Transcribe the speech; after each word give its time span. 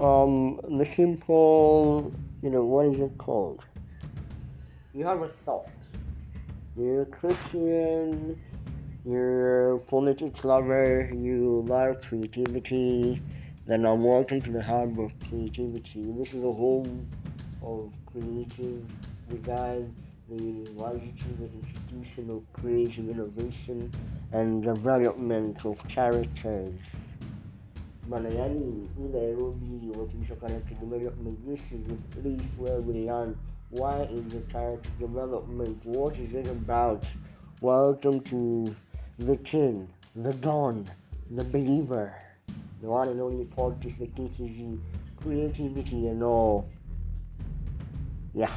um, 0.00 0.60
the 0.78 0.84
simple, 0.84 2.12
you 2.42 2.50
know, 2.50 2.64
what 2.64 2.86
is 2.86 3.00
it 3.00 3.16
called? 3.18 3.60
You 4.92 5.04
have 5.04 5.22
a 5.22 5.28
thought. 5.44 5.68
You're 6.76 7.02
a 7.02 7.06
Christian, 7.06 8.38
you're 9.06 9.76
a 9.76 9.78
politics 9.78 10.44
lover, 10.44 11.10
you 11.14 11.64
love 11.66 12.02
creativity, 12.02 13.22
then 13.66 13.86
I'm 13.86 14.02
welcome 14.02 14.40
to 14.42 14.50
the 14.50 14.62
hub 14.62 15.00
of 15.00 15.12
creativity. 15.28 16.12
This 16.12 16.34
is 16.34 16.44
a 16.44 16.52
home 16.52 17.08
of 17.62 17.92
creative 18.12 18.82
design, 19.30 19.94
the 20.28 20.42
university, 20.42 21.12
the 21.38 21.48
institution 21.62 22.30
of 22.30 22.42
creative 22.52 23.08
innovation 23.08 23.90
and 24.32 24.62
development 24.62 25.64
of 25.64 25.82
characters. 25.88 26.74
Malayani, 28.08 28.86
Nairobi, 28.96 29.90
what 29.90 30.40
character 30.40 30.74
development, 30.74 31.44
this 31.44 31.72
is 31.72 31.82
the 31.86 31.96
place 32.20 32.52
where 32.56 32.80
we 32.80 33.08
learn 33.08 33.36
why 33.70 34.02
is 34.02 34.30
the 34.30 34.40
character 34.42 34.88
development, 35.00 35.84
what 35.84 36.16
is 36.16 36.34
it 36.34 36.46
about. 36.46 37.04
Welcome 37.60 38.20
to 38.20 38.76
the 39.18 39.36
king, 39.38 39.88
the 40.14 40.32
dawn, 40.34 40.86
the 41.32 41.42
believer, 41.42 42.14
the 42.80 42.86
one 42.86 43.08
and 43.08 43.20
only 43.20 43.44
podcast 43.44 43.98
that 43.98 44.14
teaches 44.14 44.50
you 44.56 44.80
creativity 45.16 46.06
and 46.06 46.22
all. 46.22 46.68
Yeah. 48.34 48.52